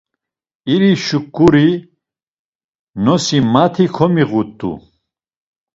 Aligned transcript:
İri 0.73 0.91
şuǩuri 1.05 1.69
nosi 3.03 3.39
mati 3.53 3.85
komiğut̆u. 3.95 4.71